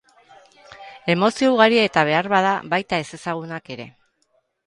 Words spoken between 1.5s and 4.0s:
ugari eta beharbada baita ezezagunak ere.